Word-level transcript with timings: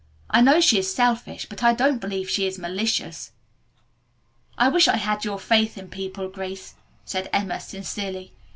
I 0.31 0.41
know 0.41 0.59
she 0.59 0.79
is 0.79 0.91
selfish, 0.91 1.45
but 1.47 1.61
I 1.61 1.73
don't 1.73 2.01
believe 2.01 2.27
she 2.27 2.47
is 2.47 2.57
malicious." 2.57 3.31
"I 4.57 4.67
wish 4.67 4.87
I 4.87 4.97
had 4.97 5.23
your 5.23 5.37
faith 5.37 5.77
in 5.77 5.89
people, 5.89 6.27
Grace," 6.27 6.73
said 7.05 7.29
Emma 7.31 7.59
sincerely. 7.59 8.33